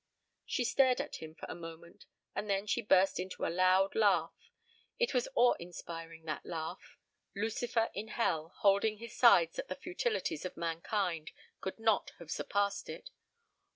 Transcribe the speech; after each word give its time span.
She 0.47 0.63
stared 0.63 0.99
at 0.99 1.17
him 1.17 1.35
for 1.35 1.45
a 1.47 1.53
moment, 1.53 2.07
and 2.33 2.49
then 2.49 2.65
she 2.65 2.81
burst 2.81 3.19
into 3.19 3.45
a 3.45 3.53
loud 3.53 3.93
laugh. 3.93 4.33
It 4.97 5.13
was 5.13 5.27
awe 5.35 5.53
inspiring, 5.59 6.25
that 6.25 6.43
laugh. 6.43 6.97
Lucifer 7.35 7.91
in 7.93 8.07
hell, 8.07 8.49
holding 8.61 8.97
his 8.97 9.15
sides 9.15 9.59
at 9.59 9.67
the 9.67 9.75
futilities 9.75 10.43
of 10.43 10.57
mankind, 10.57 11.29
could 11.59 11.77
not 11.77 12.13
have 12.17 12.31
surpassed 12.31 12.89
it. 12.89 13.11